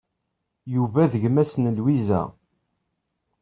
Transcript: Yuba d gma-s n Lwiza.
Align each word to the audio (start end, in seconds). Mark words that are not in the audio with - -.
Yuba 0.73 1.01
d 1.11 1.13
gma-s 1.21 1.53
n 1.57 1.65
Lwiza. 1.77 2.21